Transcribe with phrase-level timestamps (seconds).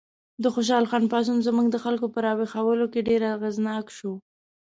[0.43, 4.13] د خوشحال خان پاڅون زموږ د خلکو په راویښولو کې ډېر اغېزناک شو.